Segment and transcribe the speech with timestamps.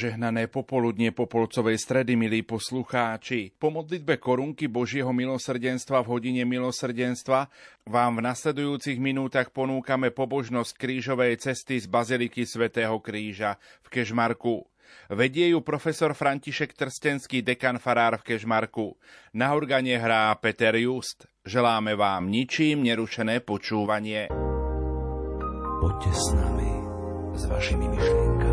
[0.00, 3.52] Žehnané popoludnie popolcovej stredy, milí poslucháči.
[3.52, 7.52] Po modlitbe korunky Božieho milosrdenstva v hodine milosrdenstva
[7.84, 14.64] vám v nasledujúcich minútach ponúkame pobožnosť krížovej cesty z Baziliky svätého Kríža v Kežmarku.
[15.12, 18.96] Vedie ju profesor František Trstenský, dekan farár v Kežmarku.
[19.36, 21.28] Na organe hrá Peter Just.
[21.44, 24.32] Želáme vám ničím nerušené počúvanie.
[25.84, 26.72] Poďte s nami,
[27.36, 28.49] s vašimi myšlienkami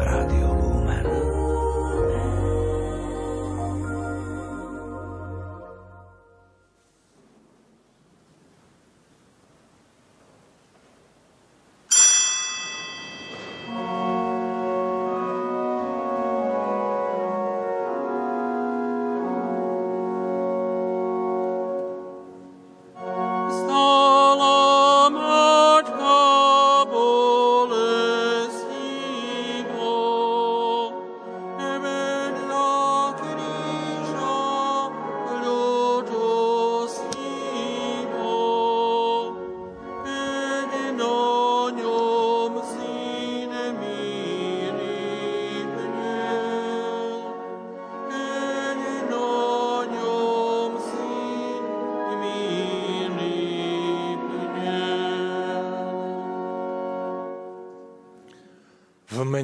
[0.00, 0.59] Radio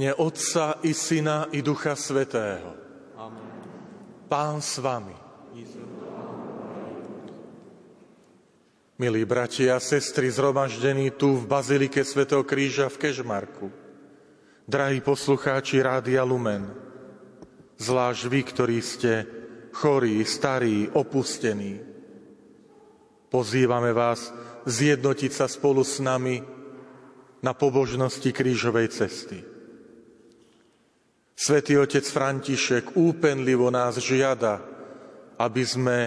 [0.04, 2.76] Otca i Syna i Ducha Svetého.
[4.28, 5.16] Pán s vami.
[9.00, 13.68] Milí bratia a sestry zhromaždení tu v Bazilike Svetého Kríža v Kežmarku,
[14.68, 16.76] drahí poslucháči Rádia Lumen,
[17.80, 19.12] zvlášť vy, ktorí ste
[19.72, 21.80] chorí, starí, opustení,
[23.32, 24.32] pozývame vás
[24.68, 26.40] zjednotiť sa spolu s nami
[27.40, 29.55] na pobožnosti krížovej cesty.
[31.36, 34.56] Svetý otec František úpenlivo nás žiada,
[35.36, 35.98] aby sme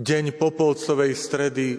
[0.00, 1.76] deň Popolcovej stredy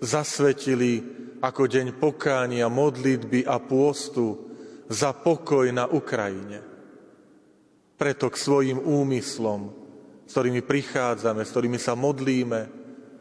[0.00, 1.04] zasvetili
[1.44, 4.48] ako deň pokánia, modlitby a pôstu
[4.88, 6.64] za pokoj na Ukrajine.
[8.00, 9.76] Preto k svojim úmyslom,
[10.24, 12.60] s ktorými prichádzame, s ktorými sa modlíme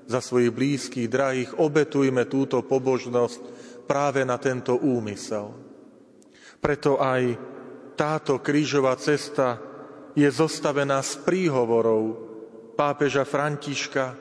[0.07, 3.41] za svojich blízkych, drahých, obetujme túto pobožnosť
[3.83, 5.51] práve na tento úmysel.
[6.63, 7.48] Preto aj
[7.99, 9.59] táto krížová cesta
[10.15, 12.15] je zostavená z príhovorov
[12.79, 14.15] pápeža Františka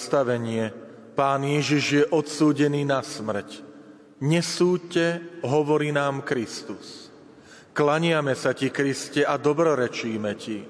[0.00, 0.72] Zastavenie.
[1.12, 3.60] Pán Ježiš je odsúdený na smrť.
[4.24, 7.12] Nesúďte, hovorí nám Kristus.
[7.76, 10.64] Klaniame sa ti, Kriste, a dobrorečíme ti.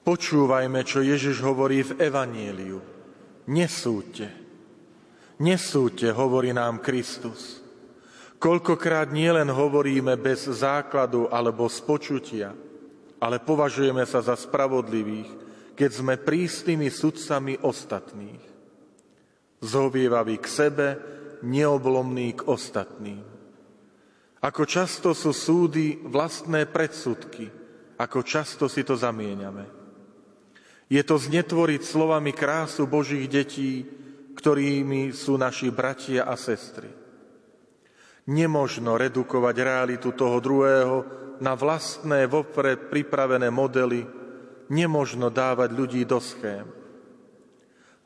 [0.00, 2.80] Počúvajme, čo Ježiš hovorí v Evanieliu.
[3.52, 4.32] Nesúďte.
[5.36, 7.60] Nesúďte, hovorí nám Kristus.
[8.40, 12.48] Koľkokrát nielen hovoríme bez základu alebo z počutia,
[13.20, 15.30] ale považujeme sa za spravodlivých,
[15.76, 18.42] keď sme prísnymi sudcami ostatných.
[19.60, 20.88] Zhovievaví k sebe,
[21.44, 23.24] neoblomní k ostatným.
[24.40, 27.48] Ako často sú súdy vlastné predsudky,
[27.96, 29.64] ako často si to zamieňame.
[30.86, 33.82] Je to znetvoriť slovami krásu Božích detí,
[34.36, 36.86] ktorými sú naši bratia a sestry.
[38.30, 44.06] Nemožno redukovať realitu toho druhého na vlastné vopred pripravené modely,
[44.72, 46.66] nemožno dávať ľudí do schém.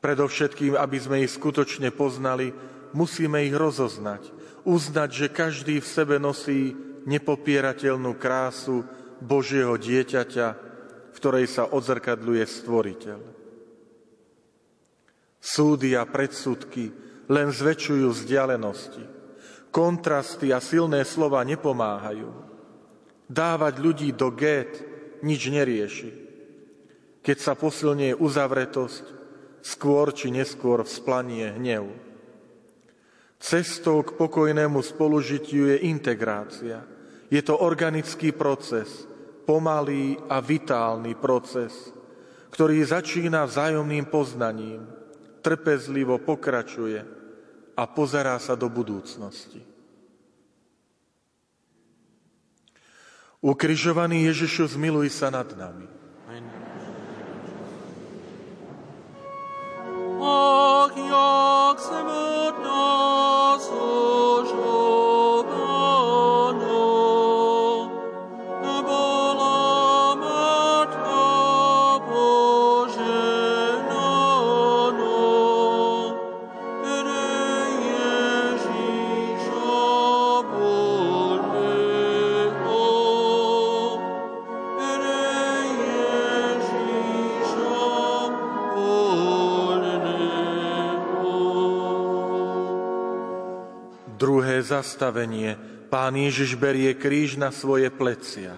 [0.01, 2.53] Predovšetkým, aby sme ich skutočne poznali,
[2.97, 4.33] musíme ich rozoznať,
[4.65, 6.73] uznať, že každý v sebe nosí
[7.05, 8.85] nepopierateľnú krásu
[9.21, 10.47] Božieho dieťaťa,
[11.11, 13.19] v ktorej sa odzrkadľuje stvoriteľ.
[15.41, 16.93] Súdy a predsudky
[17.29, 19.03] len zväčšujú vzdialenosti.
[19.73, 22.50] Kontrasty a silné slova nepomáhajú.
[23.31, 24.83] Dávať ľudí do gét
[25.23, 26.11] nič nerieši.
[27.23, 29.05] Keď sa posilnie uzavretosť,
[29.63, 31.95] skôr či neskôr vzplanie hnev.
[33.39, 36.83] Cestou k pokojnému spolužitiu je integrácia.
[37.31, 39.07] Je to organický proces,
[39.47, 41.95] pomalý a vitálny proces,
[42.51, 44.83] ktorý začína vzájomným poznaním,
[45.39, 46.99] trpezlivo pokračuje
[47.79, 49.70] a pozerá sa do budúcnosti.
[53.41, 55.89] Ukrižovaný Ježišu, zmiluj sa nad nami.
[60.21, 60.93] Ach,
[94.63, 95.57] zastavenie.
[95.91, 98.55] Pán Ježiš berie kríž na svoje plecia.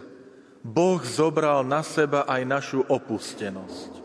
[0.63, 3.99] Boh zobral na seba aj našu opustenosť.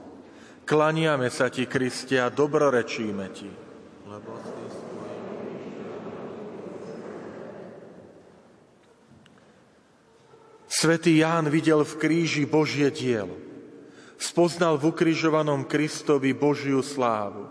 [0.66, 3.48] Klaniame sa ti, Kristia, dobrorečíme ti.
[4.04, 4.30] Lebo
[10.68, 13.34] Svetý Ján videl v kríži Božie dielo.
[14.20, 17.48] Spoznal v ukrižovanom Kristovi Božiu slávu.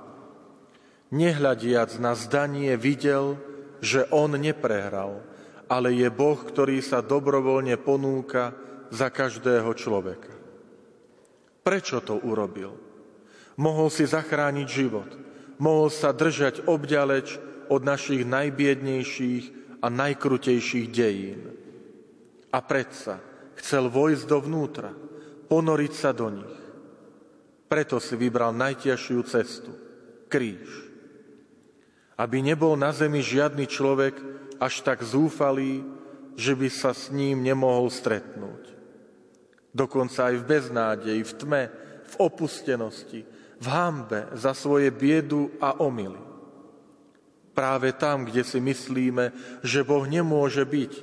[1.09, 3.39] Nehľadiac na zdanie videl,
[3.83, 5.21] že on neprehral,
[5.68, 8.56] ale je Boh, ktorý sa dobrovoľne ponúka
[8.89, 10.31] za každého človeka.
[11.62, 12.79] Prečo to urobil?
[13.59, 15.09] Mohol si zachrániť život,
[15.59, 19.44] mohol sa držať obďaleč od našich najbiednejších
[19.83, 21.41] a najkrutejších dejín.
[22.53, 23.19] A predsa
[23.59, 24.95] chcel vojsť dovnútra,
[25.51, 26.56] ponoriť sa do nich.
[27.68, 29.71] Preto si vybral najťažšiu cestu,
[30.31, 30.87] kríž
[32.18, 34.18] aby nebol na zemi žiadny človek
[34.58, 35.86] až tak zúfalý,
[36.34, 38.74] že by sa s ním nemohol stretnúť.
[39.69, 41.64] Dokonca aj v beznádeji, v tme,
[42.10, 43.22] v opustenosti,
[43.58, 46.18] v hambe za svoje biedu a omily.
[47.54, 49.34] Práve tam, kde si myslíme,
[49.66, 50.94] že Boh nemôže byť,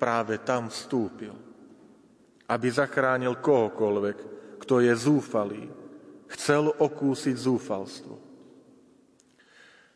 [0.00, 1.32] práve tam vstúpil.
[2.48, 4.18] Aby zachránil kohokoľvek,
[4.60, 5.64] kto je zúfalý,
[6.28, 8.23] chcel okúsiť zúfalstvo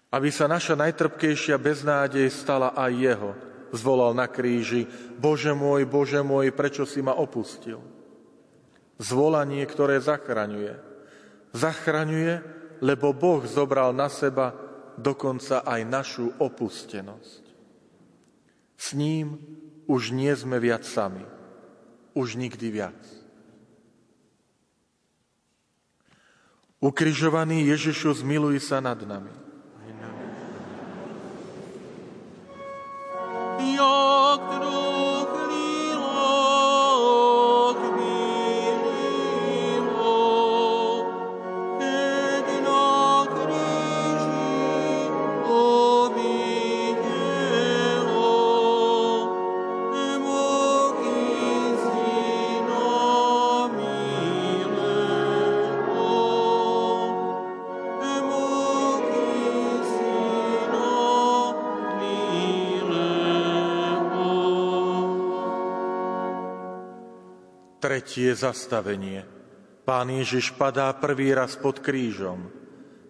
[0.08, 3.30] aby sa naša najtrpkejšia beznádej stala aj jeho.
[3.68, 4.88] Zvolal na kríži,
[5.20, 7.84] Bože môj, Bože môj, prečo si ma opustil?
[8.96, 10.74] Zvolanie, ktoré zachraňuje.
[11.52, 12.34] Zachraňuje,
[12.80, 14.56] lebo Boh zobral na seba
[14.96, 17.44] dokonca aj našu opustenosť.
[18.78, 19.36] S ním
[19.84, 21.22] už nie sme viac sami.
[22.16, 22.98] Už nikdy viac.
[26.78, 29.47] Ukrižovaný Ježišu, zmiluj sa nad nami.
[33.78, 34.17] Señor.
[67.88, 69.24] Tretie zastavenie.
[69.88, 72.52] Pán Ježiš padá prvý raz pod krížom.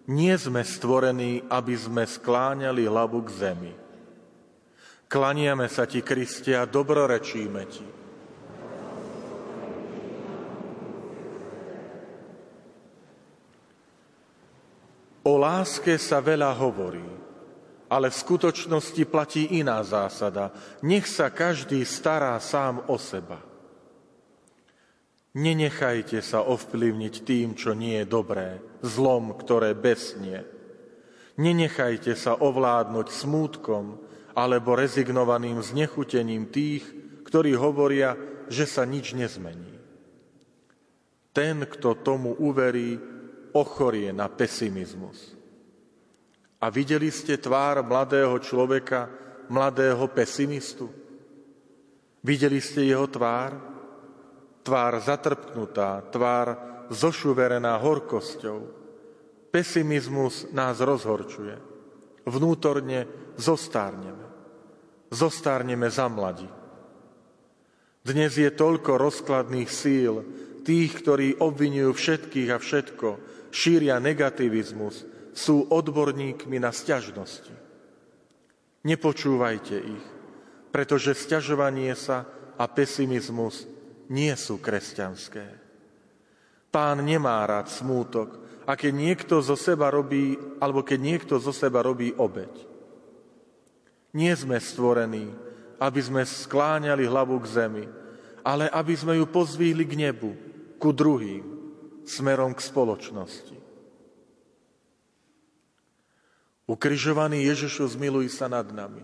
[0.07, 3.73] Nie sme stvorení, aby sme skláňali hlavu k zemi.
[5.11, 7.83] Klaniame sa ti, Kriste, a dobrorečíme ti.
[15.27, 17.03] O láske sa veľa hovorí,
[17.91, 20.55] ale v skutočnosti platí iná zásada.
[20.79, 23.49] Nech sa každý stará sám o seba.
[25.37, 30.41] Nenechajte sa ovplyvniť tým, čo nie je dobré, zlom, ktoré besnie.
[31.37, 34.01] Nenechajte sa ovládnuť smútkom
[34.33, 36.81] alebo rezignovaným znechutením tých,
[37.29, 38.17] ktorí hovoria,
[38.49, 39.77] že sa nič nezmení.
[41.29, 42.97] Ten, kto tomu uverí,
[43.53, 45.37] ochorie na pesimizmus.
[46.57, 49.07] A videli ste tvár mladého človeka,
[49.47, 50.89] mladého pesimistu?
[52.25, 53.68] Videli ste jeho tvár?
[54.69, 56.47] Tvár zatrpknutá, tvár
[56.93, 58.69] zošuverená horkosťou.
[59.49, 61.57] Pesimizmus nás rozhorčuje.
[62.29, 64.29] Vnútorne zostárneme.
[65.09, 66.45] Zostárneme za mladí.
[68.05, 70.21] Dnes je toľko rozkladných síl,
[70.61, 73.07] tých, ktorí obvinujú všetkých a všetko,
[73.49, 75.01] šíria negativizmus,
[75.33, 77.57] sú odborníkmi na sťažnosti.
[78.85, 80.05] Nepočúvajte ich,
[80.69, 83.78] pretože sťažovanie sa a pesimizmus
[84.09, 85.45] nie sú kresťanské.
[86.69, 91.81] Pán nemá rád smútok, a keď niekto zo seba robí, alebo keď niekto zo seba
[91.81, 92.53] robí obeď.
[94.13, 95.33] Nie sme stvorení,
[95.81, 97.85] aby sme skláňali hlavu k zemi,
[98.45, 100.37] ale aby sme ju pozvíhli k nebu,
[100.77, 101.41] ku druhým,
[102.05, 103.57] smerom k spoločnosti.
[106.69, 109.01] Ukrižovaný Ježišu, zmiluj sa nad nami.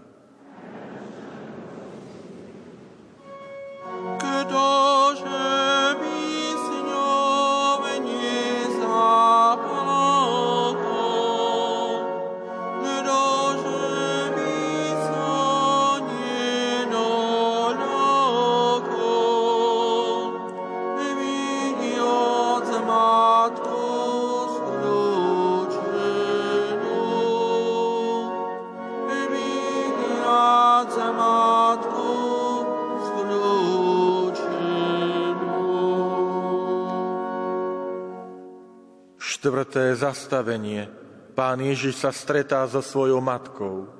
[39.75, 40.87] Štvrté zastavenie.
[41.35, 43.91] Pán Ježiš sa stretá so svojou matkou.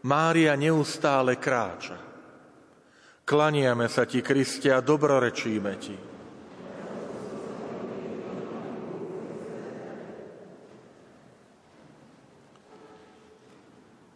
[0.00, 2.00] Mária neustále kráča.
[3.28, 5.92] Klaniame sa ti, Kriste, a dobrorečíme ti.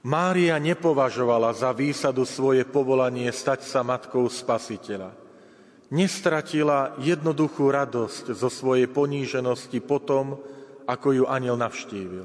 [0.08, 5.12] Mária nepovažovala za výsadu svoje povolanie stať sa matkou spasiteľa
[5.88, 10.36] nestratila jednoduchú radosť zo svojej poníženosti potom,
[10.88, 12.24] ako ju aniel navštívil.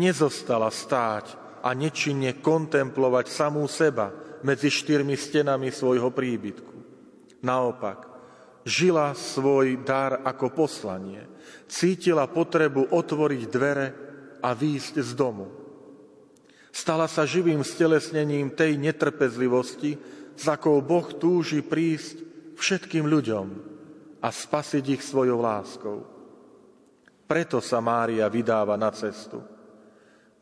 [0.00, 4.10] Nezostala stáť a nečinne kontemplovať samú seba
[4.40, 6.74] medzi štyrmi stenami svojho príbytku.
[7.44, 8.08] Naopak,
[8.64, 11.28] žila svoj dar ako poslanie.
[11.68, 13.86] Cítila potrebu otvoriť dvere
[14.40, 15.52] a výjsť z domu.
[16.74, 19.94] Stala sa živým stelesnením tej netrpezlivosti,
[20.34, 22.18] s akou Boh túži prísť
[22.58, 23.46] všetkým ľuďom
[24.18, 26.13] a spasiť ich svojou láskou.
[27.24, 29.40] Preto sa Mária vydáva na cestu.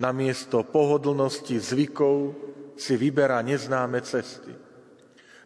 [0.02, 2.34] Namiesto pohodlnosti zvykov
[2.74, 4.50] si vyberá neznáme cesty.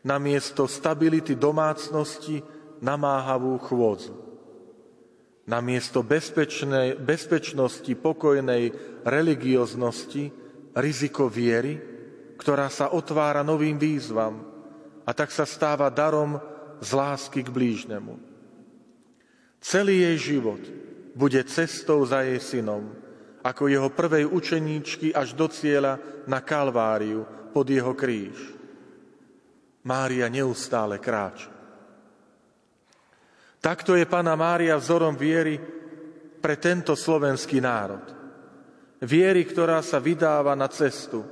[0.06, 2.40] Namiesto stability domácnosti
[2.80, 4.14] namáhavú chôdzu.
[5.46, 8.72] Namiesto bezpečnej, bezpečnosti, pokojnej
[9.04, 10.32] religioznosti
[10.74, 11.78] riziko viery,
[12.40, 14.42] ktorá sa otvára novým výzvam
[15.06, 16.40] a tak sa stáva darom
[16.82, 18.18] z lásky k blížnemu.
[19.62, 20.62] Celý jej život
[21.16, 22.92] bude cestou za jej synom,
[23.40, 25.96] ako jeho prvej učeníčky až do cieľa
[26.28, 27.24] na Kalváriu
[27.56, 28.36] pod jeho kríž.
[29.88, 31.48] Mária neustále kráča.
[33.64, 35.56] Takto je Pana Mária vzorom viery
[36.38, 38.04] pre tento slovenský národ.
[39.00, 41.24] Viery, ktorá sa vydáva na cestu,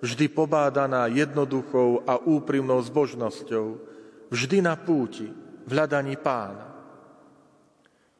[0.00, 3.66] vždy pobádaná jednoduchou a úprimnou zbožnosťou,
[4.30, 5.28] vždy na púti,
[5.62, 6.71] v hľadaní pána.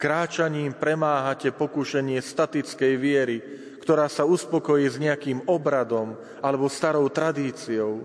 [0.02, 3.38] Kráčaním premáhate pokušenie statickej viery,
[3.78, 8.02] ktorá sa uspokojí s nejakým obradom alebo starou tradíciou.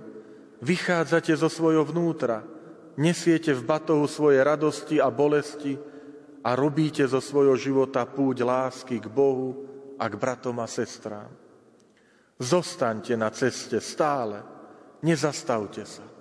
[0.61, 2.45] Vychádzate zo svojho vnútra,
[3.01, 5.73] nesiete v batohu svoje radosti a bolesti
[6.45, 9.65] a robíte zo svojho života púť lásky k Bohu
[9.97, 11.33] a k bratom a sestrám.
[12.37, 14.45] Zostaňte na ceste stále,
[15.01, 16.16] nezastavte sa.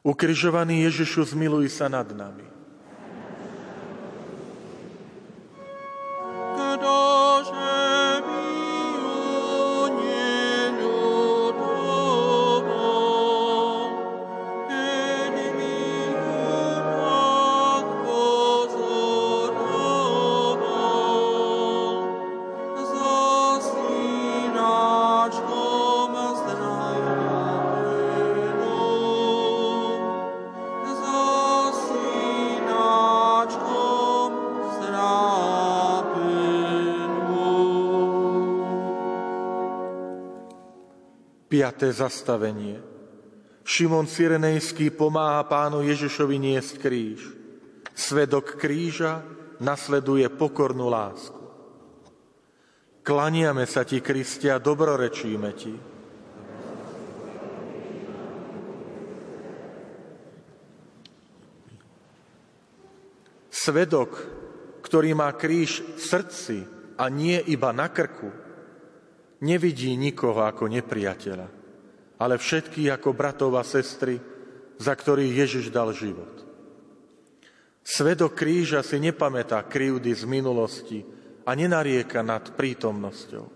[0.00, 2.48] Ukrižovaný Ježišu, zmiluj sa nad nami.
[6.56, 7.79] Kdože
[41.50, 42.78] Piaté zastavenie.
[43.66, 47.26] Šimon Cyrenejský pomáha pánu Ježišovi niesť kríž.
[47.90, 49.26] Svedok kríža
[49.58, 51.42] nasleduje pokornú lásku.
[53.02, 55.74] Klaniame sa ti, Kristia, dobrorečíme ti.
[63.50, 64.10] Svedok,
[64.86, 66.56] ktorý má kríž v srdci
[66.94, 68.30] a nie iba na krku,
[69.40, 71.48] nevidí nikoho ako nepriateľa,
[72.20, 74.20] ale všetkých ako bratov a sestry,
[74.80, 76.44] za ktorých Ježiš dal život.
[77.80, 81.00] Svedok kríža si nepamätá krivdy z minulosti
[81.48, 83.48] a nenarieka nad prítomnosťou.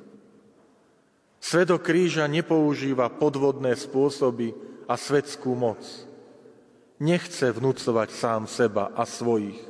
[1.44, 4.56] Svedok kríža nepoužíva podvodné spôsoby
[4.88, 5.84] a svetskú moc.
[7.04, 9.60] Nechce vnúcovať sám seba a svojich,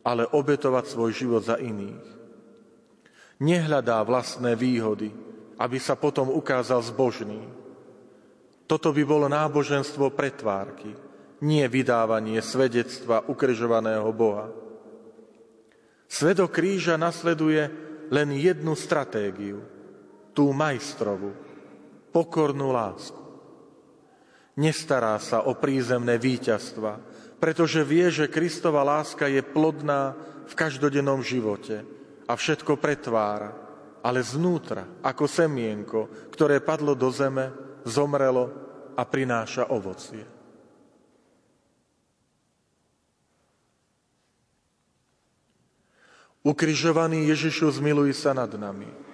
[0.00, 2.19] ale obetovať svoj život za iných
[3.40, 5.10] nehľadá vlastné výhody,
[5.56, 7.40] aby sa potom ukázal zbožný.
[8.68, 10.94] Toto by bolo náboženstvo pretvárky,
[11.40, 14.52] nie vydávanie svedectva ukrižovaného Boha.
[16.06, 17.66] Svedok kríža nasleduje
[18.12, 19.64] len jednu stratégiu,
[20.36, 21.34] tú majstrovu,
[22.12, 23.18] pokornú lásku.
[24.60, 27.00] Nestará sa o prízemné víťazstva,
[27.40, 30.12] pretože vie, že Kristova láska je plodná
[30.44, 31.82] v každodennom živote–
[32.30, 33.50] a všetko pretvára,
[34.06, 37.50] ale znútra, ako semienko, ktoré padlo do zeme,
[37.82, 38.46] zomrelo
[38.94, 40.22] a prináša ovocie.
[46.40, 49.09] Ukrižovaný Ježišu, zmiluj sa nad nami.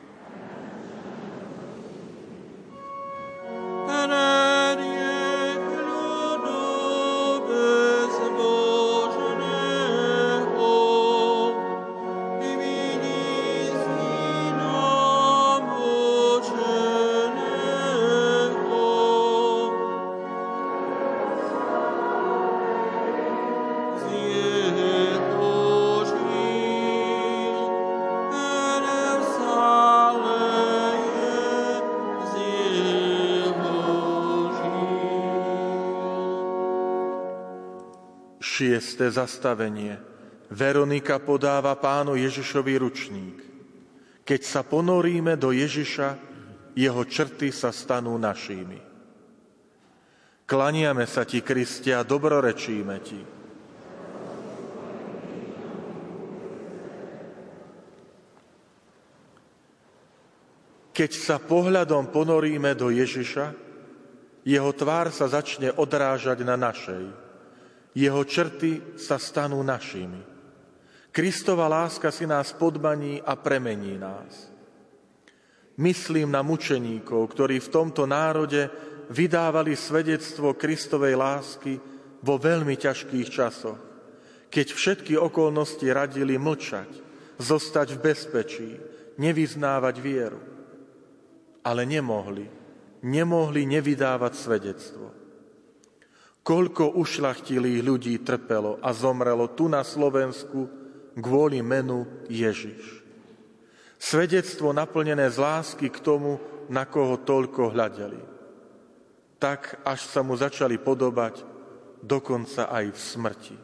[39.07, 39.95] Šiesté zastavenie.
[40.51, 43.39] Veronika podáva pánu Ježišovi ručník.
[44.27, 46.19] Keď sa ponoríme do Ježiša,
[46.75, 48.83] jeho črty sa stanú našimi.
[50.43, 53.23] Klaniame sa ti, Kristia, dobrorečíme ti.
[60.91, 63.55] Keď sa pohľadom ponoríme do Ježiša,
[64.43, 67.26] jeho tvár sa začne odrážať na našej
[67.97, 70.21] jeho črty sa stanú našimi.
[71.09, 74.53] Kristova láska si nás podmaní a premení nás.
[75.81, 78.69] Myslím na mučeníkov, ktorí v tomto národe
[79.09, 81.81] vydávali svedectvo Kristovej lásky
[82.21, 83.81] vo veľmi ťažkých časoch,
[84.53, 86.91] keď všetky okolnosti radili mlčať,
[87.41, 88.71] zostať v bezpečí,
[89.17, 90.41] nevyznávať vieru.
[91.65, 92.45] Ale nemohli,
[93.05, 95.26] nemohli nevydávať svedectvo.
[96.47, 100.71] Koľko ušlachtilých ľudí trpelo a zomrelo tu na Slovensku
[101.19, 103.03] kvôli menu Ježiš.
[103.99, 106.39] Svedectvo naplnené z lásky k tomu,
[106.71, 108.23] na koho toľko hľadeli.
[109.43, 111.43] Tak, až sa mu začali podobať,
[112.07, 113.57] dokonca aj v smrti.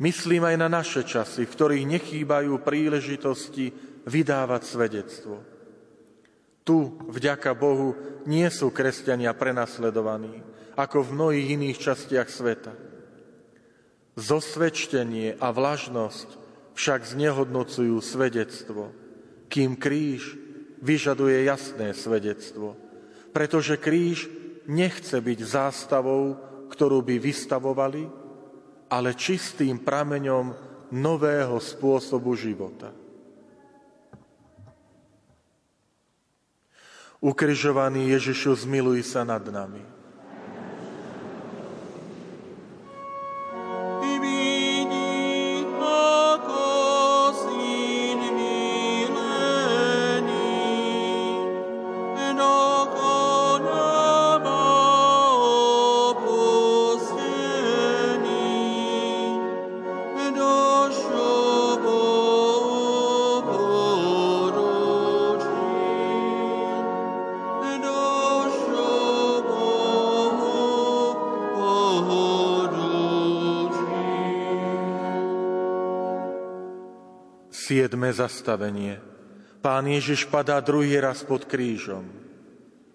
[0.00, 3.68] Myslím aj na naše časy, v ktorých nechýbajú príležitosti
[4.08, 5.44] vydávať svedectvo.
[6.64, 6.76] Tu,
[7.12, 7.92] vďaka Bohu,
[8.24, 12.72] nie sú kresťania prenasledovaní, ako v mnohých iných častiach sveta.
[14.16, 16.28] Zosvedčenie a vlažnosť
[16.76, 18.92] však znehodnocujú svedectvo,
[19.48, 20.36] kým kríž
[20.84, 22.76] vyžaduje jasné svedectvo,
[23.32, 24.28] pretože kríž
[24.68, 26.36] nechce byť zástavou,
[26.68, 28.04] ktorú by vystavovali,
[28.92, 30.52] ale čistým prameňom
[30.92, 32.92] nového spôsobu života.
[37.16, 39.95] Ukrižovaný Ježišu, zmiluj sa nad nami.
[77.66, 79.02] Siedme zastavenie.
[79.58, 82.06] Pán Ježiš padá druhý raz pod krížom.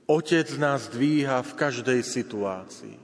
[0.07, 2.95] Otec nás dvíha v každej situácii.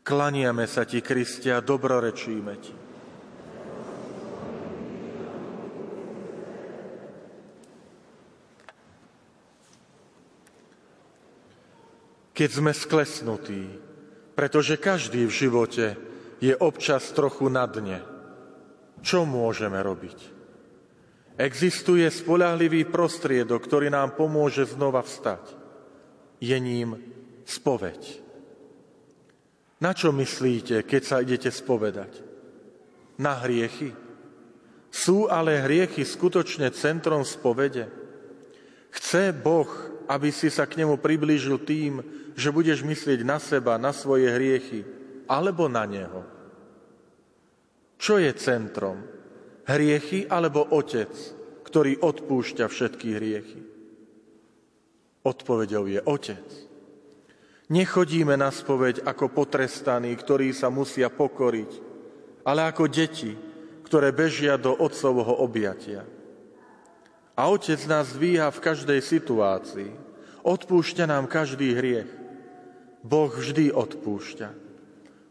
[0.00, 2.72] Klaniame sa ti, Kristia, dobrorečíme ti.
[12.32, 13.76] Keď sme sklesnutí,
[14.32, 16.00] pretože každý v živote
[16.40, 18.00] je občas trochu na dne,
[19.04, 20.40] čo môžeme robiť?
[21.40, 25.56] Existuje spolahlivý prostriedok, ktorý nám pomôže znova vstať.
[26.42, 27.00] Je ním
[27.48, 28.20] spoveď.
[29.80, 32.22] Na čo myslíte, keď sa idete spovedať?
[33.18, 33.90] Na hriechy?
[34.92, 37.88] Sú ale hriechy skutočne centrom spovede?
[38.92, 39.66] Chce Boh,
[40.06, 42.04] aby si sa k nemu priblížil tým,
[42.36, 44.84] že budeš myslieť na seba, na svoje hriechy,
[45.24, 46.22] alebo na Neho?
[47.96, 49.00] Čo je centrom?
[49.62, 51.14] Hriechy alebo Otec,
[51.62, 53.60] ktorý odpúšťa všetky hriechy?
[55.22, 56.42] Odpovedou je Otec.
[57.70, 61.70] Nechodíme na spoveď ako potrestaní, ktorí sa musia pokoriť,
[62.42, 63.32] ale ako deti,
[63.86, 66.02] ktoré bežia do Otcovho objatia.
[67.38, 69.94] A Otec nás dvíha v každej situácii.
[70.42, 72.10] Odpúšťa nám každý hriech.
[73.06, 74.48] Boh vždy odpúšťa.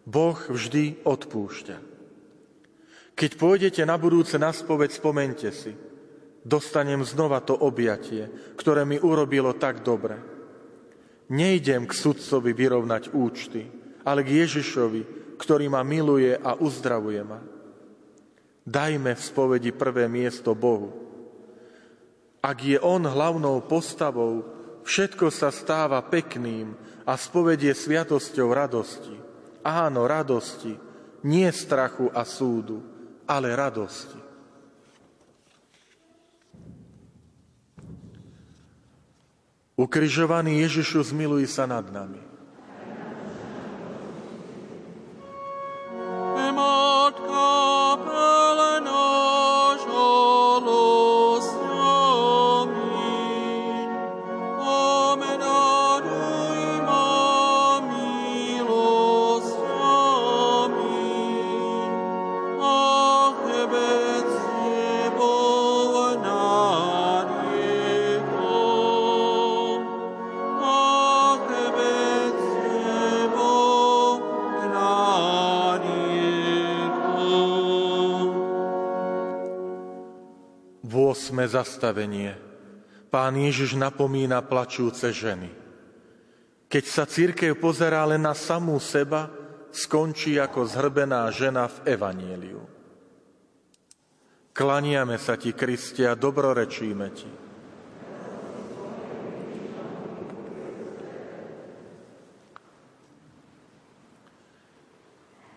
[0.07, 1.90] Boh vždy odpúšťa.
[3.21, 5.77] Keď pôjdete na budúce na spoveď, spomente si.
[6.41, 8.25] Dostanem znova to objatie,
[8.57, 10.17] ktoré mi urobilo tak dobre.
[11.29, 13.69] Nejdem k sudcovi vyrovnať účty,
[14.01, 17.37] ale k Ježišovi, ktorý ma miluje a uzdravuje ma.
[18.65, 20.89] Dajme v spovedi prvé miesto Bohu.
[22.41, 24.49] Ak je On hlavnou postavou,
[24.81, 26.73] všetko sa stáva pekným
[27.05, 29.13] a spovedie sviatosťou radosti.
[29.61, 30.73] Áno, radosti,
[31.21, 32.90] nie strachu a súdu
[33.31, 34.19] ale radosti.
[39.79, 42.30] Ukrižovaný Ježišu, zmiluj sa nad nami.
[81.51, 82.39] Zastavenie.
[83.11, 85.51] Pán Ježiš napomína plačúce ženy.
[86.71, 89.27] Keď sa církev pozerá len na samú seba,
[89.75, 92.63] skončí ako zhrbená žena v Evanieliu.
[94.55, 97.31] Klaniame sa ti, Kristia, dobrorečíme ti.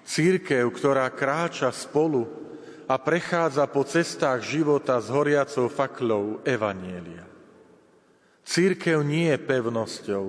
[0.03, 2.44] Církev, ktorá kráča spolu
[2.85, 7.25] a prechádza po cestách života s horiacou faklou Evanielia.
[8.45, 10.27] Církev nie je pevnosťou,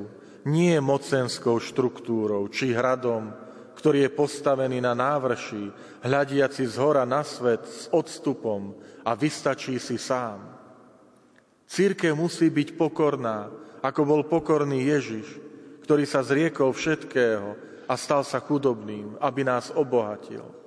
[0.48, 3.34] nie je mocenskou štruktúrou či hradom,
[3.76, 5.68] ktorý je postavený na návrši,
[6.00, 8.72] hľadiaci z hora na svet s odstupom
[9.04, 10.48] a vystačí si sám.
[11.68, 13.52] Církev musí byť pokorná,
[13.84, 15.28] ako bol pokorný Ježiš,
[15.84, 20.65] ktorý sa zriekol všetkého a stal sa chudobným, aby nás obohatil.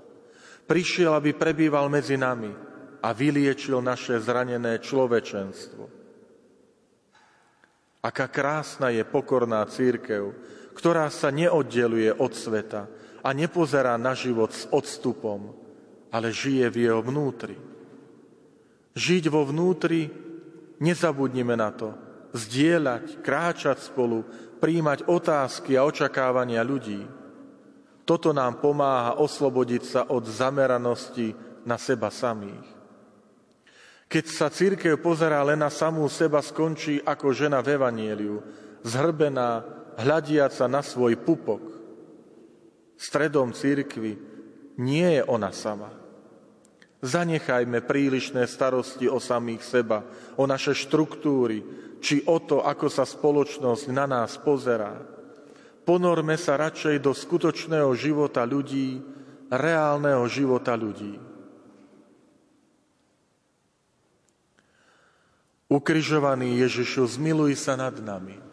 [0.69, 2.53] Prišiel, aby prebýval medzi nami
[3.01, 5.89] a vyliečil naše zranené človečenstvo.
[8.05, 10.37] Aká krásna je pokorná církev,
[10.77, 12.85] ktorá sa neoddeluje od sveta
[13.25, 15.57] a nepozerá na život s odstupom,
[16.13, 17.57] ale žije v jeho vnútri.
[18.93, 20.13] Žiť vo vnútri,
[20.85, 21.97] nezabudnime na to,
[22.37, 24.21] zdieľať, kráčať spolu,
[24.61, 27.09] príjmať otázky a očakávania ľudí–
[28.09, 31.37] toto nám pomáha oslobodiť sa od zameranosti
[31.69, 32.65] na seba samých.
[34.09, 38.41] Keď sa církev pozerá len na samú seba, skončí ako žena v Evanieliu,
[38.81, 39.61] zhrbená,
[40.01, 41.61] hľadiaca na svoj pupok.
[42.97, 44.17] Stredom církvy
[44.81, 45.93] nie je ona sama.
[47.05, 50.01] Zanechajme prílišné starosti o samých seba,
[50.41, 51.61] o naše štruktúry,
[52.01, 55.18] či o to, ako sa spoločnosť na nás pozerá
[55.89, 59.01] ponorme sa radšej do skutočného života ľudí,
[59.49, 61.17] reálneho života ľudí.
[65.73, 68.48] Ukrižovaný Ježišu, zmiluj sa nad nami.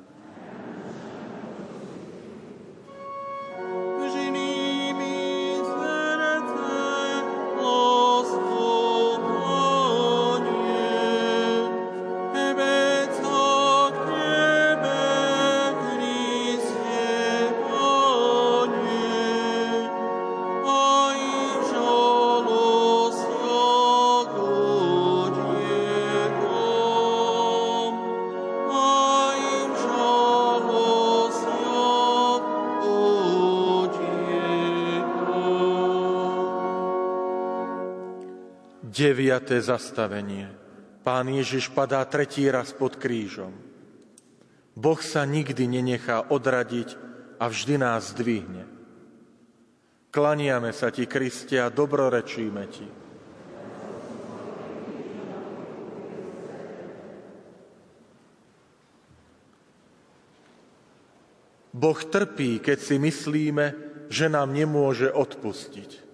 [38.95, 40.47] Deviaté zastavenie.
[41.03, 43.51] Pán Ježiš padá tretí raz pod krížom.
[44.71, 46.95] Boh sa nikdy nenechá odradiť
[47.35, 48.63] a vždy nás zdvihne.
[50.15, 52.87] Klaniame sa ti, Kriste, a dobrorečíme ti.
[61.75, 63.65] Boh trpí, keď si myslíme,
[64.07, 66.04] že nám nemôže odpustiť.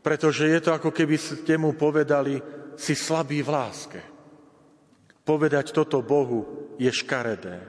[0.00, 2.40] Pretože je to ako keby ste mu povedali,
[2.80, 4.00] si slabý v láske.
[5.20, 7.60] Povedať toto Bohu je škaredé.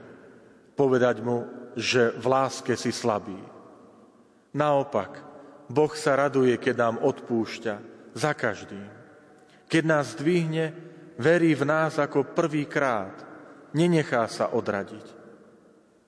[0.72, 1.44] Povedať mu,
[1.76, 3.36] že v láske si slabý.
[4.56, 5.20] Naopak,
[5.68, 7.74] Boh sa raduje, keď nám odpúšťa
[8.16, 8.88] za každým.
[9.68, 10.72] Keď nás zdvihne,
[11.16, 13.24] verí v nás ako prvýkrát.
[13.72, 15.06] Nenechá sa odradiť.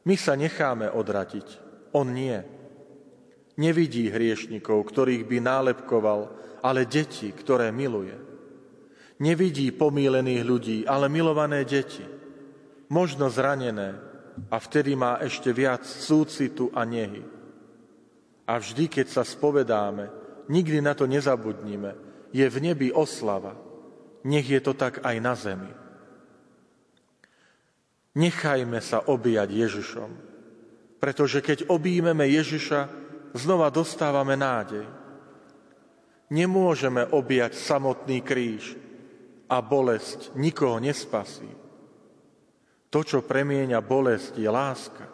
[0.05, 1.47] My sa necháme odratiť,
[1.97, 2.37] on nie.
[3.55, 6.21] Nevidí hriešnikov, ktorých by nálepkoval,
[6.64, 8.17] ale deti, ktoré miluje.
[9.23, 12.03] Nevidí pomílených ľudí, ale milované deti.
[12.90, 13.95] Možno zranené
[14.51, 17.23] a vtedy má ešte viac súcitu a nehy.
[18.45, 20.11] A vždy, keď sa spovedáme,
[20.51, 21.95] nikdy na to nezabudnime,
[22.35, 23.55] je v nebi oslava.
[24.27, 25.73] Nech je to tak aj na zemi.
[28.14, 30.11] Nechajme sa obíjať Ježišom,
[31.03, 33.04] pretože keď objímeme Ježiša,
[33.35, 34.87] znova dostávame nádej.
[36.33, 38.79] Nemôžeme objať samotný kríž
[39.51, 41.51] a bolesť nikoho nespasí.
[42.88, 45.07] To, čo premieňa bolesť, je láska.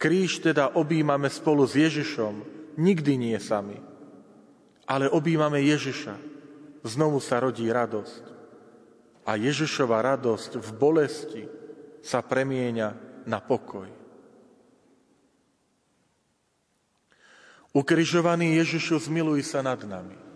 [0.00, 2.34] Kríž teda objímame spolu s Ježišom,
[2.80, 3.76] nikdy nie sami.
[4.88, 6.16] Ale objímame Ježiša.
[6.80, 8.24] Znovu sa rodí radosť.
[9.28, 11.44] A Ježišova radosť v bolesti,
[12.00, 12.88] sa premieňa
[13.28, 13.99] na pokoj.
[17.70, 20.29] Ukrižovaný Ježišu, zmiluj sa nad nami.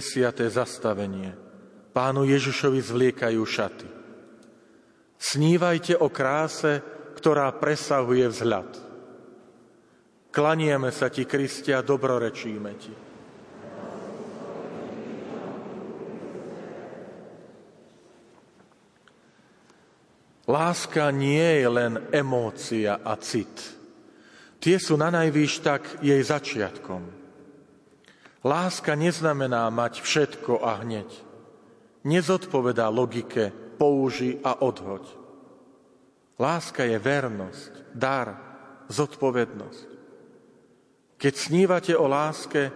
[0.00, 1.36] Desiaté zastavenie.
[1.92, 3.84] Pánu Ježišovi zvliekajú šaty.
[5.20, 6.80] Snívajte o kráse,
[7.20, 8.80] ktorá presahuje vzhľad.
[10.32, 12.96] Klanieme sa ti, Kristia, dobrorečíme ti.
[20.48, 23.52] Láska nie je len emócia a cit.
[24.64, 27.19] Tie sú na najvýš tak jej začiatkom.
[28.40, 31.08] Láska neznamená mať všetko a hneď.
[32.08, 35.04] Nezodpovedá logike použi a odhoď.
[36.40, 38.40] Láska je vernosť, dar,
[38.88, 39.88] zodpovednosť.
[41.20, 42.72] Keď snívate o láske,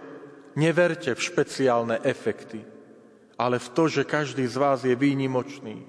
[0.53, 2.61] neverte v špeciálne efekty,
[3.33, 5.81] ale v to, že každý z vás je výnimočný.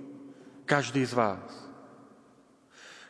[0.64, 1.52] Každý z vás.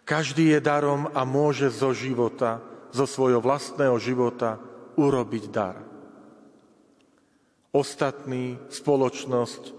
[0.03, 2.59] Každý je darom a môže zo života,
[2.91, 4.59] zo svojho vlastného života
[4.99, 5.86] urobiť dar
[7.77, 9.77] ostatní, spoločnosť,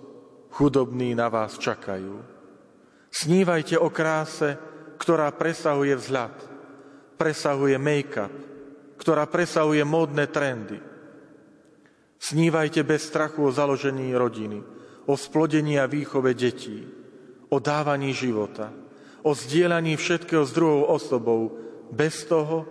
[0.54, 2.22] chudobní na vás čakajú.
[3.10, 4.58] Snívajte o kráse,
[5.02, 6.34] ktorá presahuje vzhľad,
[7.18, 8.34] presahuje make-up,
[9.02, 10.78] ktorá presahuje módne trendy.
[12.18, 14.62] Snívajte bez strachu o založení rodiny,
[15.06, 16.86] o splodení a výchove detí,
[17.50, 18.74] o dávaní života,
[19.22, 21.54] o zdieľaní všetkého s druhou osobou,
[21.94, 22.66] bez toho,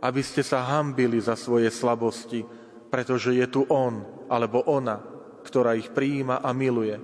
[0.00, 2.42] aby ste sa hambili za svoje slabosti,
[2.88, 4.98] pretože je tu On alebo ona,
[5.46, 6.98] ktorá ich prijíma a miluje,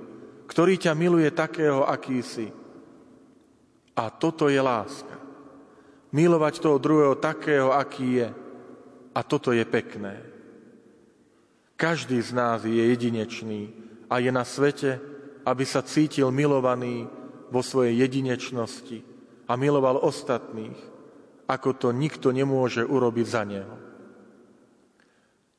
[0.51, 2.51] ktorý ťa miluje takého, aký si.
[3.97, 5.17] A toto je láska.
[6.13, 8.29] Milovať toho druhého takého, aký je.
[9.13, 10.21] A toto je pekné.
[11.77, 13.73] Každý z nás je jedinečný
[14.13, 15.01] a je na svete,
[15.43, 17.09] aby sa cítil milovaný
[17.53, 19.05] vo svojej jedinečnosti
[19.51, 20.79] a miloval ostatných,
[21.51, 23.77] ako to nikto nemôže urobiť za neho.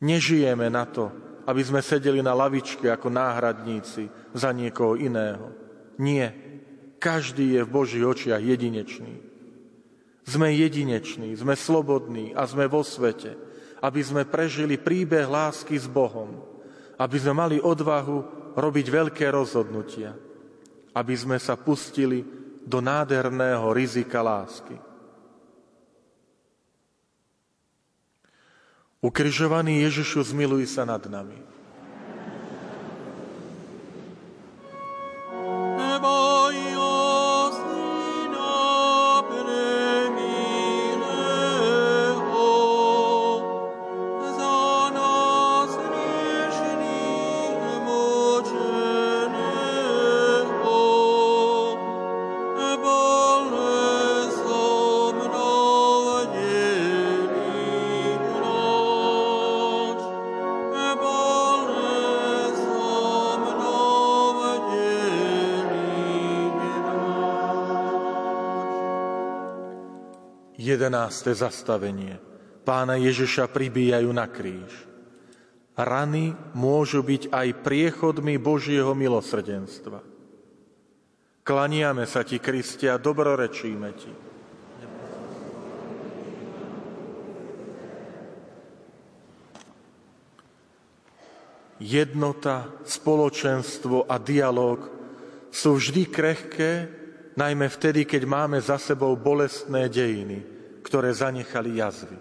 [0.02, 5.52] Nežijeme na to, aby sme sedeli na lavičke ako náhradníci za niekoho iného.
[6.00, 6.32] Nie.
[7.00, 9.20] Každý je v Božích očiach jedinečný.
[10.24, 13.36] Sme jedineční, sme slobodní a sme vo svete,
[13.84, 16.40] aby sme prežili príbeh lásky s Bohom,
[16.96, 20.16] aby sme mali odvahu robiť veľké rozhodnutia,
[20.96, 22.24] aby sme sa pustili
[22.64, 24.93] do nádherného rizika lásky.
[29.04, 31.53] Ukrižovaný Ježišu, zmiluj sa nad nami.
[71.04, 72.16] Jedenácté zastavenie.
[72.64, 74.72] Pána Ježiša pribíjajú na kríž.
[75.76, 80.00] Rany môžu byť aj priechodmi Božieho milosrdenstva.
[81.44, 84.14] Klaniame sa ti, Kristia, dobrorečíme ti.
[91.84, 94.88] Jednota, spoločenstvo a dialog
[95.52, 96.72] sú vždy krehké,
[97.36, 100.53] najmä vtedy, keď máme za sebou bolestné dejiny
[100.84, 102.20] ktoré zanechali jazvy.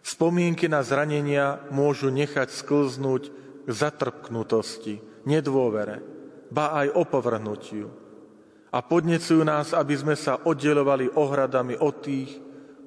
[0.00, 3.22] Spomienky na zranenia môžu nechať sklznúť
[3.68, 6.00] k zatrpknutosti, nedôvere,
[6.48, 7.92] ba aj opovrhnutiu.
[8.72, 12.30] A podnecujú nás, aby sme sa oddelovali ohradami od tých,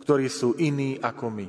[0.02, 1.48] ktorí sú iní ako my.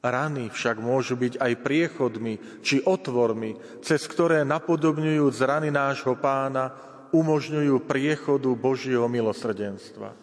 [0.00, 6.72] Rany však môžu byť aj priechodmi či otvormi, cez ktoré napodobňujú z rany nášho pána
[7.12, 10.19] umožňujú priechodu Božieho milosrdenstva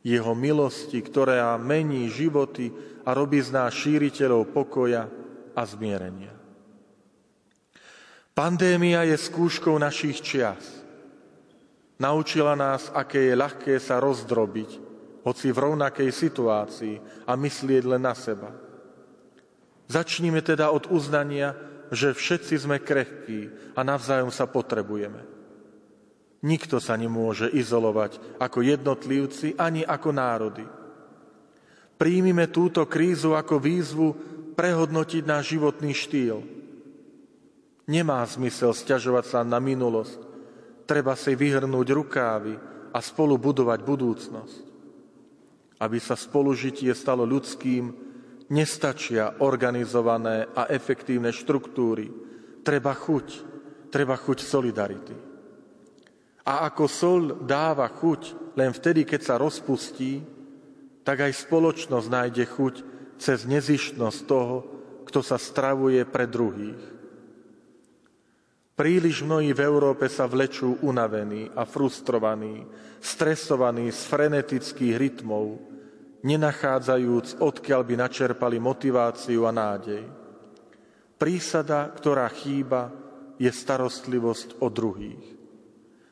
[0.00, 2.72] jeho milosti, ktorá mení životy
[3.04, 5.08] a robí z nás šíriteľov pokoja
[5.52, 6.32] a zmierenia.
[8.32, 10.64] Pandémia je skúškou našich čias.
[12.00, 14.70] Naučila nás, aké je ľahké sa rozdrobiť,
[15.20, 16.94] hoci v rovnakej situácii
[17.28, 18.48] a myslieť len na seba.
[19.90, 21.52] Začníme teda od uznania,
[21.92, 25.39] že všetci sme krehkí a navzájom sa potrebujeme.
[26.40, 30.64] Nikto sa nemôže izolovať ako jednotlivci ani ako národy.
[32.00, 34.08] Príjmime túto krízu ako výzvu
[34.56, 36.40] prehodnotiť náš životný štýl.
[37.84, 40.16] Nemá zmysel stiažovať sa na minulosť.
[40.88, 42.56] Treba si vyhrnúť rukávy
[42.88, 44.60] a spolu budovať budúcnosť.
[45.76, 47.92] Aby sa spolužitie stalo ľudským,
[48.48, 52.08] nestačia organizované a efektívne štruktúry.
[52.64, 53.26] Treba chuť,
[53.92, 55.29] treba chuť solidarity.
[56.44, 60.24] A ako sol dáva chuť len vtedy, keď sa rozpustí,
[61.04, 62.74] tak aj spoločnosť nájde chuť
[63.20, 64.56] cez nezištnosť toho,
[65.04, 66.80] kto sa stravuje pre druhých.
[68.78, 72.64] Príliš mnohí v Európe sa vlečú unavení a frustrovaní,
[72.96, 75.60] stresovaní z frenetických rytmov,
[76.24, 80.04] nenachádzajúc, odkiaľ by načerpali motiváciu a nádej.
[81.20, 82.88] Prísada, ktorá chýba,
[83.36, 85.39] je starostlivosť o druhých.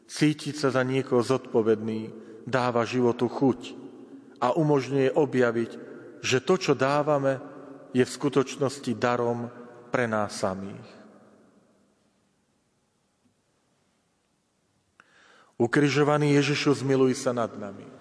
[0.08, 2.08] Cítiť sa za niekoho zodpovedný
[2.48, 3.60] dáva životu chuť
[4.40, 5.70] a umožňuje objaviť,
[6.24, 7.38] že to, čo dávame,
[7.92, 9.52] je v skutočnosti darom
[9.92, 10.88] pre nás samých.
[15.58, 17.97] Ukrižovaný Ježišu, zmiluj sa nad nami.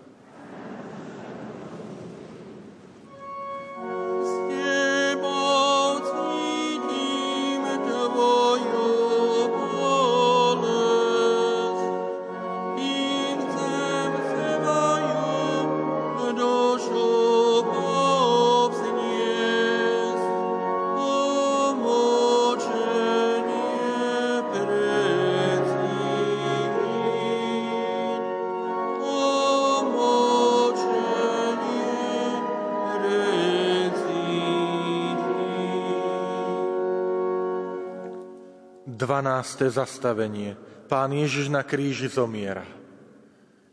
[38.97, 40.57] Dvanácté zastavenie.
[40.89, 42.65] Pán Ježiš na kríži zomiera.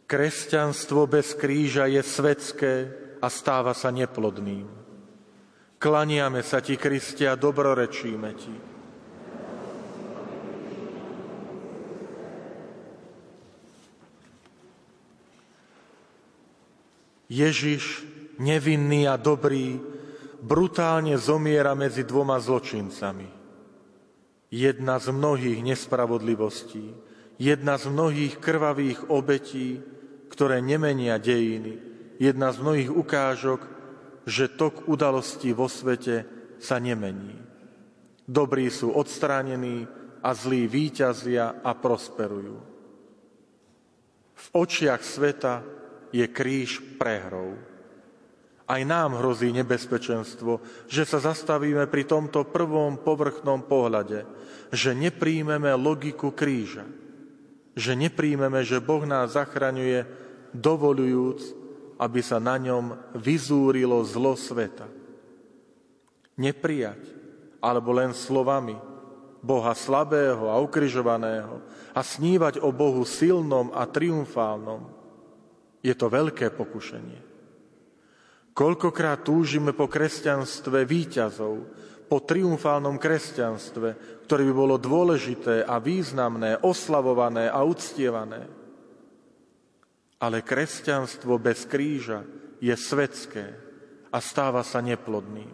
[0.05, 2.73] Kresťanstvo bez kríža je svetské
[3.25, 4.69] a stáva sa neplodným.
[5.81, 8.55] Klaniame sa ti, Kristia, dobrorečíme ti.
[17.33, 18.05] Ježiš,
[18.37, 19.81] nevinný a dobrý,
[20.45, 23.44] brutálne zomiera medzi dvoma zločincami
[24.55, 26.95] jedna z mnohých nespravodlivostí,
[27.43, 29.83] jedna z mnohých krvavých obetí,
[30.31, 31.83] ktoré nemenia dejiny,
[32.23, 33.61] jedna z mnohých ukážok,
[34.23, 36.23] že tok udalostí vo svete
[36.63, 37.35] sa nemení.
[38.25, 39.91] Dobrí sú odstránení
[40.23, 42.57] a zlí výťazia a prosperujú.
[44.35, 45.67] V očiach sveta
[46.15, 47.59] je kríž prehrou.
[48.65, 54.25] Aj nám hrozí nebezpečenstvo, že sa zastavíme pri tomto prvom povrchnom pohľade,
[54.73, 56.89] že nepríjmeme logiku kríža,
[57.77, 60.09] že nepríjmeme, že Boh nás zachraňuje,
[60.57, 61.41] dovolujúc,
[62.01, 64.89] aby sa na ňom vyzúrilo zlo sveta.
[66.41, 67.05] Neprijať,
[67.61, 68.81] alebo len slovami
[69.45, 71.61] Boha slabého a ukrižovaného
[71.93, 74.89] a snívať o Bohu silnom a triumfálnom,
[75.85, 77.34] je to veľké pokušenie.
[78.55, 81.55] Koľkokrát túžime po kresťanstve výťazov,
[82.07, 88.47] po triumfálnom kresťanstve, ktoré by bolo dôležité a významné, oslavované a uctievané.
[90.23, 92.23] Ale kresťanstvo bez kríža
[92.63, 93.59] je svetské
[94.15, 95.51] a stáva sa neplodným.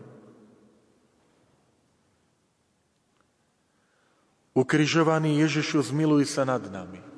[4.52, 7.09] Ukrižovaný Ježišu, zmiluj sa nad nami.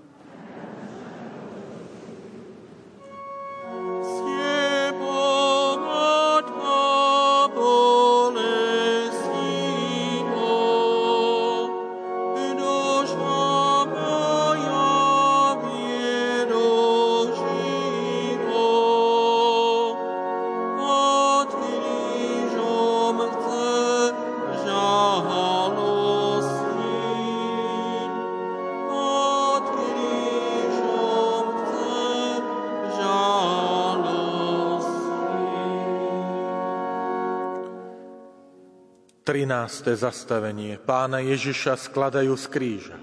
[39.68, 40.80] Zastavenie.
[40.80, 42.98] Pána Ježiša skladajú z kríža.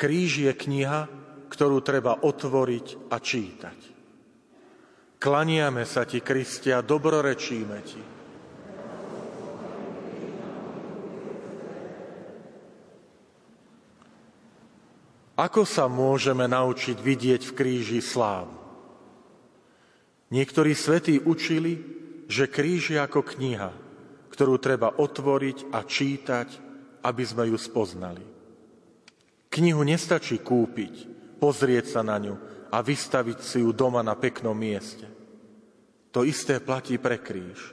[0.00, 1.08] Kríž je kniha,
[1.52, 3.78] ktorú treba otvoriť a čítať.
[5.16, 8.02] Klaniame sa ti, Kristia, dobrorečíme ti.
[15.36, 18.56] Ako sa môžeme naučiť vidieť v kríži slávu?
[20.32, 21.76] Niektorí svetí učili,
[22.24, 23.70] že kríž je ako kniha–
[24.36, 26.48] ktorú treba otvoriť a čítať,
[27.08, 28.20] aby sme ju spoznali.
[29.48, 30.94] Knihu nestačí kúpiť,
[31.40, 32.36] pozrieť sa na ňu
[32.68, 35.08] a vystaviť si ju doma na peknom mieste.
[36.12, 37.72] To isté platí pre kríž.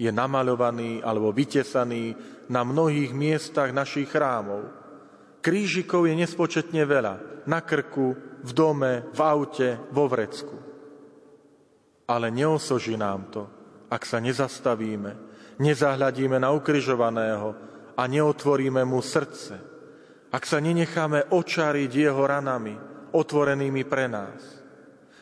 [0.00, 2.16] Je namaľovaný alebo vytesaný
[2.48, 4.64] na mnohých miestach našich chrámov.
[5.44, 7.44] Krížikov je nespočetne veľa.
[7.44, 10.56] Na krku, v dome, v aute, vo vrecku.
[12.08, 13.44] Ale neosoží nám to,
[13.92, 15.27] ak sa nezastavíme
[15.58, 17.54] nezahľadíme na ukrižovaného
[17.98, 19.58] a neotvoríme mu srdce,
[20.30, 22.76] ak sa nenecháme očariť jeho ranami,
[23.10, 24.40] otvorenými pre nás,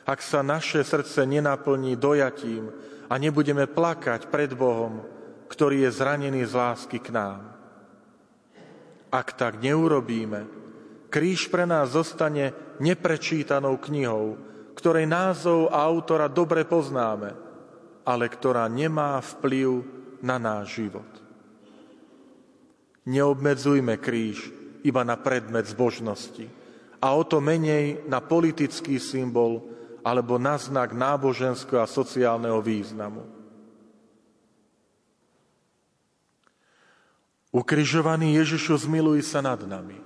[0.07, 2.71] ak sa naše srdce nenaplní dojatím
[3.11, 5.03] a nebudeme plakať pred Bohom,
[5.47, 7.55] ktorý je zranený z lásky k nám.
[9.15, 10.47] Ak tak neurobíme,
[11.09, 12.51] kríž pre nás zostane
[12.83, 14.37] neprečítanou knihou,
[14.75, 17.33] ktorej názov a autora dobre poznáme,
[18.05, 21.09] ale ktorá nemá vplyv na náš život.
[23.07, 24.51] Neobmedzujme kríž
[24.83, 26.47] iba na predmet zbožnosti
[26.99, 29.63] a o to menej na politický symbol
[30.07, 33.27] alebo na znak náboženského a sociálneho významu.
[37.51, 39.97] Ukrižovaný Ježišu, zmiluj sa nad nami.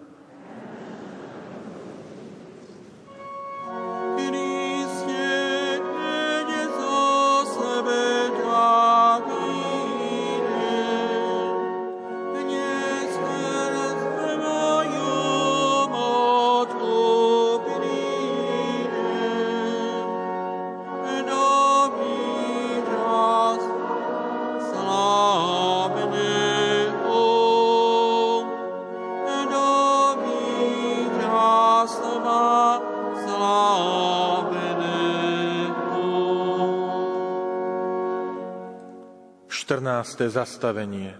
[40.05, 41.17] Zastavenie.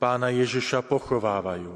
[0.00, 1.74] Pána Ježiša pochovávajú.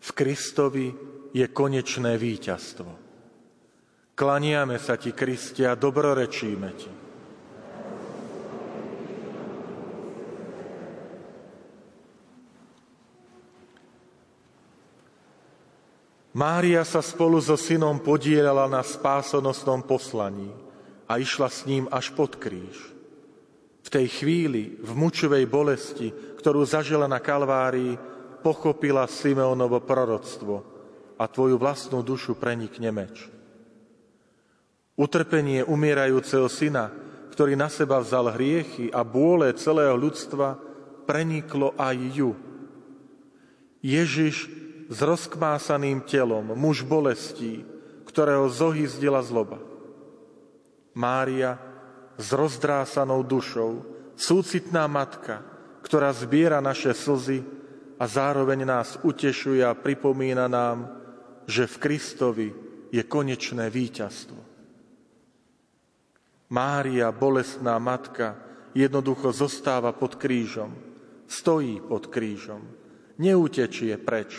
[0.00, 0.92] V Kristovi
[1.34, 2.90] je konečné víťazstvo.
[4.14, 6.92] Klaniame sa ti, Kristia, dobrorečíme ti.
[16.34, 20.50] Mária sa spolu so synom podielala na spásonosnom poslaní
[21.06, 22.93] a išla s ním až pod kríž.
[23.84, 26.08] V tej chvíli, v mučovej bolesti,
[26.40, 28.00] ktorú zažila na Kalvárii,
[28.40, 30.54] pochopila Simeonovo proroctvo
[31.20, 33.28] a tvoju vlastnú dušu prenikne meč.
[34.96, 36.92] Utrpenie umierajúceho syna,
[37.34, 40.54] ktorý na seba vzal hriechy a bôle celého ľudstva,
[41.04, 42.30] preniklo aj ju.
[43.84, 44.48] Ježiš
[44.88, 47.66] s rozkmásaným telom, muž bolestí,
[48.08, 49.58] ktorého zohyzdila zloba.
[50.94, 51.58] Mária
[52.18, 53.82] s rozdrásanou dušou,
[54.14, 55.42] súcitná matka,
[55.82, 57.44] ktorá zbiera naše slzy
[58.00, 60.90] a zároveň nás utešuje a pripomína nám,
[61.44, 62.48] že v Kristovi
[62.88, 64.40] je konečné víťazstvo.
[66.48, 68.38] Mária, bolestná matka,
[68.72, 70.72] jednoducho zostáva pod krížom,
[71.26, 72.62] stojí pod krížom,
[73.18, 74.38] neutečie preč,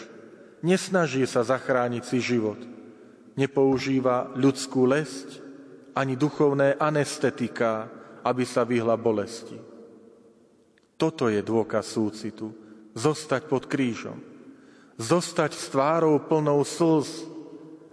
[0.65, 2.59] nesnaží sa zachrániť si život,
[3.38, 5.45] nepoužíva ľudskú lesť,
[5.96, 7.88] ani duchovné anestetika,
[8.28, 9.56] aby sa vyhla bolesti.
[11.00, 12.52] Toto je dôkaz súcitu.
[12.96, 14.20] Zostať pod krížom.
[14.96, 17.28] Zostať s tvárou plnou slz,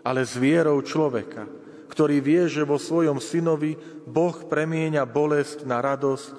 [0.07, 1.46] ale s vierou človeka,
[1.90, 3.74] ktorý vie, že vo svojom synovi
[4.07, 6.30] Boh premieňa bolesť na radosť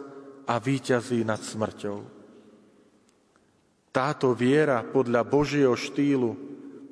[0.48, 2.00] a víťazí nad smrťou.
[3.94, 6.34] Táto viera podľa Božieho štýlu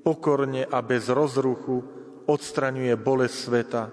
[0.06, 1.82] pokorne a bez rozruchu
[2.28, 3.84] odstraňuje bolesť sveta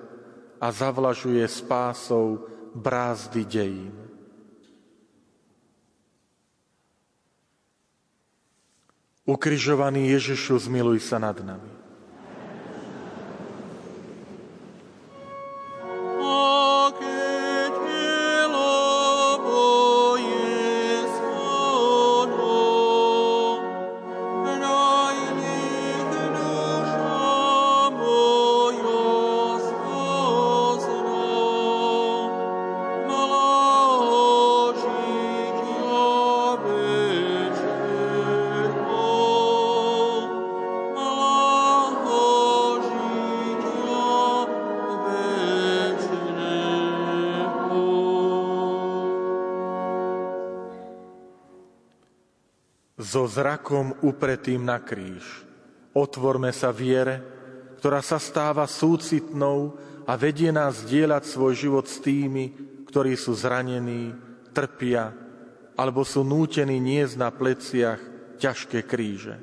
[0.61, 3.95] a zavlažuje spásou brázdy dejín.
[9.29, 11.78] Ukrižovaný Ježišu, zmiluj sa nad nami.
[53.09, 55.25] So zrakom upretým na kríž.
[55.97, 57.25] Otvorme sa viere,
[57.81, 62.53] ktorá sa stáva súcitnou a vedie nás dielať svoj život s tými,
[62.85, 64.13] ktorí sú zranení,
[64.53, 65.17] trpia
[65.79, 68.01] alebo sú nútení niesť na pleciach
[68.37, 69.41] ťažké kríže.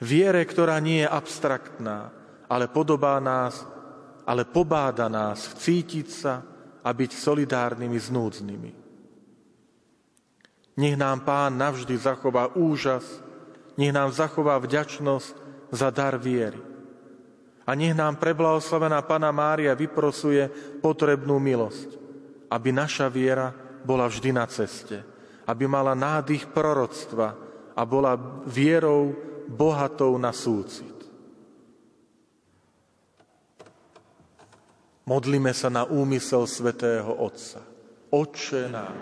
[0.00, 2.14] Viere, ktorá nie je abstraktná,
[2.48, 3.66] ale podobá nás,
[4.24, 6.40] ale pobáda nás vcítiť sa
[6.84, 8.83] a byť solidárnymi s núdznymi.
[10.74, 13.06] Nech nám Pán navždy zachová úžas,
[13.78, 15.34] nech nám zachová vďačnosť
[15.70, 16.58] za dar viery.
[17.64, 20.50] A nech nám preblahoslavená Pana Mária vyprosuje
[20.84, 21.96] potrebnú milosť,
[22.52, 23.54] aby naša viera
[23.86, 25.00] bola vždy na ceste,
[25.48, 27.32] aby mala nádych proroctva
[27.72, 29.16] a bola vierou
[29.48, 30.94] bohatou na súcit.
[35.04, 37.60] Modlíme sa na úmysel svätého Otca.
[38.08, 38.96] Otče náš,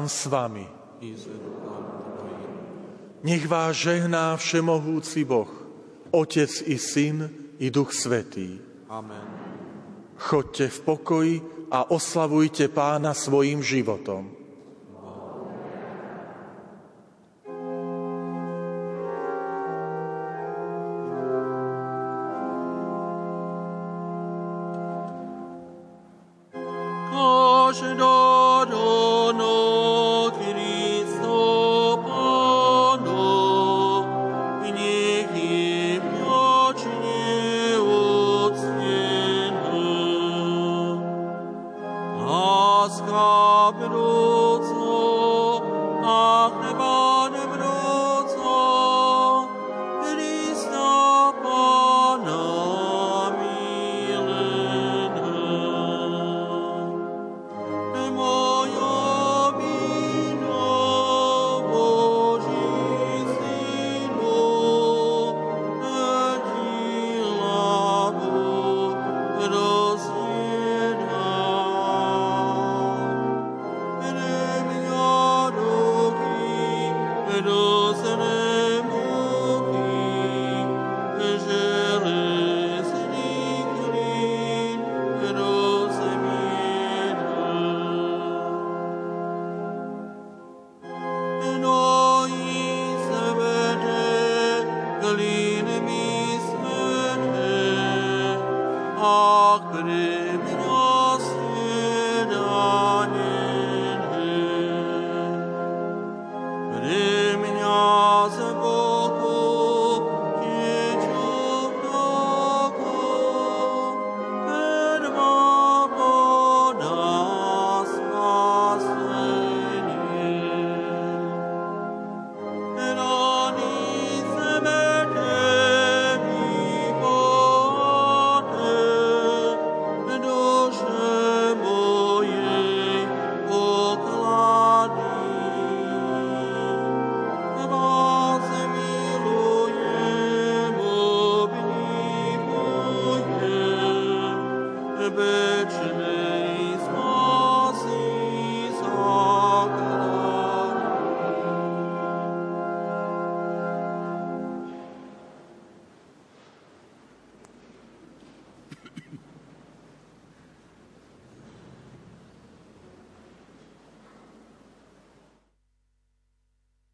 [0.00, 0.64] Pán s vami.
[3.20, 5.52] Nech vás žehná všemohúci Boh,
[6.08, 7.28] Otec i Syn
[7.60, 8.64] i Duch Svetý.
[8.88, 9.28] Amen.
[10.16, 11.34] Chodte v pokoji
[11.68, 14.39] a oslavujte Pána svojim životom.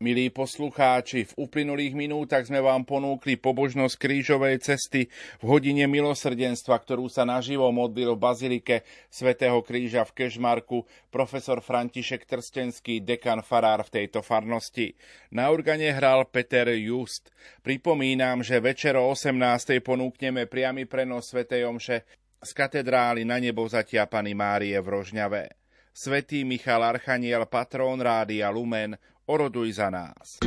[0.06, 5.10] Milí poslucháči, v uplynulých minútach sme vám ponúkli pobožnosť krížovej cesty
[5.42, 8.76] v hodine milosrdenstva, ktorú sa naživo modlil v Bazilike
[9.10, 14.94] svätého Kríža v Kežmarku profesor František Trstenský, dekan farár v tejto farnosti.
[15.34, 17.34] Na organe hral Peter Just.
[17.66, 19.82] Pripomínam, že večer o 18.
[19.82, 22.06] ponúkneme priamy prenos svätej Omše
[22.38, 25.66] z katedrály na nebo zatia Pany Márie v Rožňave.
[25.96, 30.38] Svetý Michal Archaniel, patrón Rádia Lumen, oroduj za nás.